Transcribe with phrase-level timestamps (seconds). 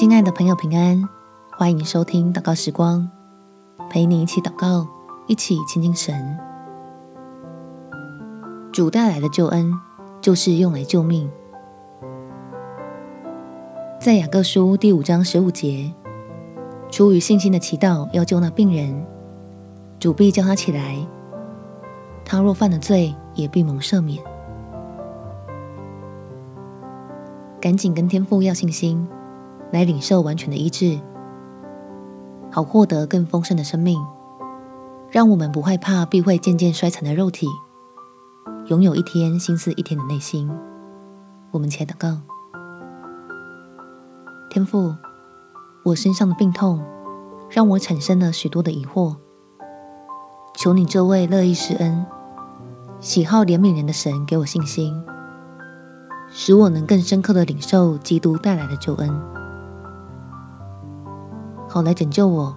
[0.00, 1.06] 亲爱的朋友，平安！
[1.58, 3.06] 欢迎收听祷告时光，
[3.90, 4.88] 陪你一起祷告，
[5.26, 6.38] 一起亲近神。
[8.72, 9.70] 主带来的救恩，
[10.22, 11.30] 就是用来救命。
[14.00, 15.92] 在雅各书第五章十五节，
[16.90, 19.04] 出于信心的祈祷要救那病人，
[19.98, 20.96] 主必叫他起来。
[22.24, 24.24] 他若犯了罪，也必蒙赦免。
[27.60, 29.06] 赶紧跟天父要信心，
[29.72, 30.98] 来领受完全的医治，
[32.50, 33.98] 好获得更丰盛的生命。
[35.10, 37.46] 让我们不害怕必会渐渐衰残的肉体，
[38.66, 40.48] 拥有一天心思一天的内心。
[41.50, 42.18] 我们且祷告：
[44.48, 44.94] 天父，
[45.84, 46.80] 我身上的病痛
[47.48, 49.16] 让我产生了许多的疑惑，
[50.54, 52.06] 求你这位乐意施恩、
[53.00, 54.94] 喜好怜悯人的神，给我信心。
[56.28, 59.10] 使我能更深刻的领受基督带来的救恩，
[61.72, 62.52] 好来拯救我，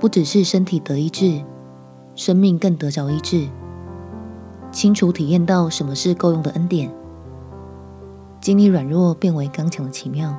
[0.00, 1.44] 不只是身体得医治，
[2.14, 3.46] 生命更得着医治，
[4.70, 6.90] 清楚体验到什么是够用的恩典，
[8.40, 10.34] 经历软弱变为刚强的奇妙，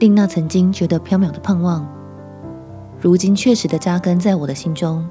[0.00, 1.86] 令那曾经觉得飘渺的盼望，
[3.00, 5.08] 如今确实的扎根在我的心中，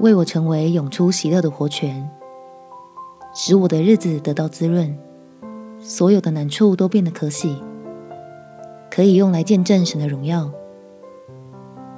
[0.00, 2.06] 为我成为涌出喜乐的活泉。
[3.32, 4.94] 使我的日子得到滋润，
[5.78, 7.58] 所有的难处都变得可喜，
[8.94, 10.48] 可以用来见证神的荣耀，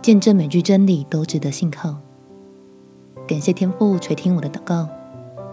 [0.00, 1.94] 见证每句真理都值得信靠。
[3.28, 4.88] 感谢天父垂听我的祷告，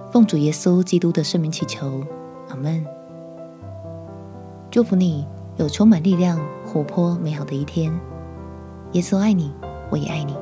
[0.10, 2.02] 奉主耶稣基督的圣名祈求，
[2.48, 2.86] 阿门。
[4.72, 5.28] 祝福你
[5.58, 7.94] 有充满力量、活泼美好的一天。
[8.94, 9.52] 耶稣爱你，
[9.90, 10.38] 我也爱你。